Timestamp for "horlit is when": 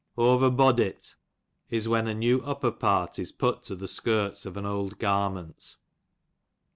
0.49-2.07